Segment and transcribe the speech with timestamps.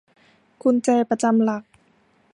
[0.61, 1.63] กุญแจประจำหลัก